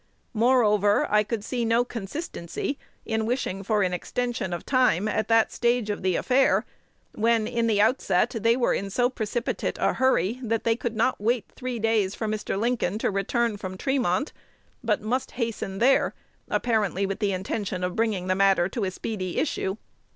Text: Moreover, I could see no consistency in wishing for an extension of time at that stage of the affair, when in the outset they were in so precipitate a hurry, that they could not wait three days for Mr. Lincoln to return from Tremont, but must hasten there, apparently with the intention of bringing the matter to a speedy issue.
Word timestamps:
Moreover, 0.33 1.05
I 1.11 1.21
could 1.23 1.43
see 1.43 1.63
no 1.63 1.85
consistency 1.85 2.79
in 3.05 3.27
wishing 3.27 3.61
for 3.61 3.83
an 3.83 3.93
extension 3.93 4.51
of 4.51 4.65
time 4.65 5.07
at 5.07 5.27
that 5.27 5.51
stage 5.51 5.91
of 5.91 6.01
the 6.01 6.15
affair, 6.15 6.65
when 7.13 7.45
in 7.45 7.67
the 7.67 7.79
outset 7.81 8.31
they 8.31 8.57
were 8.57 8.73
in 8.73 8.89
so 8.89 9.11
precipitate 9.11 9.77
a 9.79 9.93
hurry, 9.93 10.39
that 10.41 10.63
they 10.63 10.75
could 10.75 10.95
not 10.95 11.21
wait 11.21 11.45
three 11.55 11.77
days 11.77 12.15
for 12.15 12.25
Mr. 12.27 12.59
Lincoln 12.59 12.97
to 12.97 13.11
return 13.11 13.57
from 13.57 13.77
Tremont, 13.77 14.33
but 14.83 15.03
must 15.03 15.33
hasten 15.37 15.77
there, 15.77 16.15
apparently 16.49 17.05
with 17.05 17.19
the 17.19 17.31
intention 17.31 17.83
of 17.83 17.95
bringing 17.95 18.25
the 18.25 18.33
matter 18.33 18.67
to 18.69 18.83
a 18.85 18.89
speedy 18.89 19.37
issue. 19.37 19.77